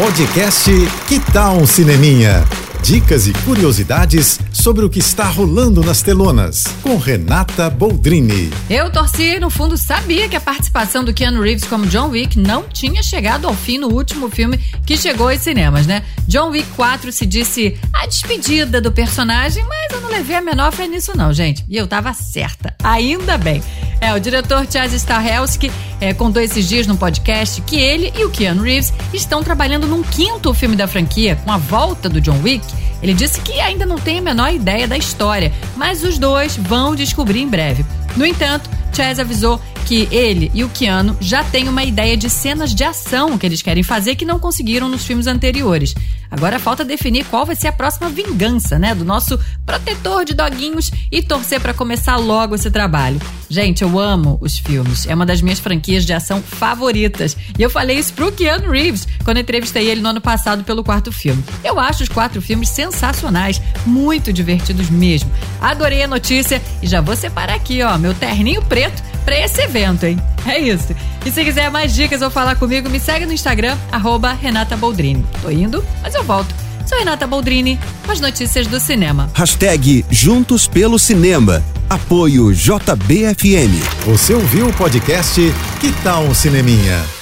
[0.00, 0.70] Podcast
[1.06, 2.42] Que Tal um Cineminha?
[2.82, 8.50] Dicas e curiosidades sobre o que está rolando nas telonas, com Renata Boldrini.
[8.70, 12.62] Eu torci, no fundo, sabia que a participação do Keanu Reeves como John Wick não
[12.62, 16.02] tinha chegado ao fim no último filme que chegou aos cinemas, né?
[16.26, 20.72] John Wick 4 se disse a despedida do personagem, mas eu não levei a menor
[20.72, 21.62] fé nisso não, gente.
[21.68, 23.62] E eu tava certa, ainda bem.
[24.00, 28.30] É, o diretor Chaz Stahelski é, contou esses dias no podcast que ele e o
[28.30, 32.64] Keanu Reeves estão trabalhando num quinto filme da franquia, com a volta do John Wick.
[33.02, 36.94] Ele disse que ainda não tem a menor ideia da história, mas os dois vão
[36.94, 37.84] descobrir em breve.
[38.16, 42.74] No entanto, Chaz avisou que ele e o Keanu já têm uma ideia de cenas
[42.74, 45.94] de ação que eles querem fazer que não conseguiram nos filmes anteriores.
[46.30, 50.90] Agora falta definir qual vai ser a próxima vingança, né, do nosso protetor de doguinhos
[51.10, 53.20] e torcer para começar logo esse trabalho.
[53.48, 55.06] Gente, eu amo os filmes.
[55.06, 57.36] É uma das minhas franquias de ação favoritas.
[57.58, 61.10] E eu falei isso pro Keanu Reeves quando entrevistei ele no ano passado pelo quarto
[61.10, 61.42] filme.
[61.64, 65.30] Eu acho os quatro filmes sensacionais, muito divertidos mesmo.
[65.60, 70.04] Adorei a notícia e já vou separar aqui, ó, meu terninho preto para esse evento,
[70.04, 70.20] hein?
[70.44, 70.92] É isso.
[71.24, 75.24] E se quiser mais dicas ou falar comigo, me segue no Instagram, arroba Renata Boldrini.
[75.40, 76.52] Tô indo, mas eu volto.
[76.84, 79.30] Sou Renata Boldrini, com as notícias do cinema.
[79.32, 81.62] Hashtag Juntos pelo Cinema.
[81.88, 83.78] Apoio JBFM.
[84.04, 85.40] Você ouviu o podcast
[85.80, 87.19] Que Tal um Cineminha?